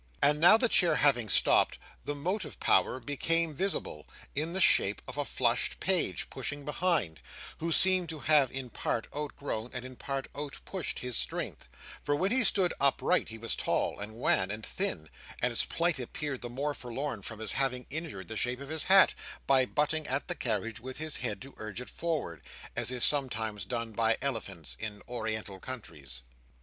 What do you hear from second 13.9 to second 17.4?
and wan, and thin, and his plight appeared the more forlorn from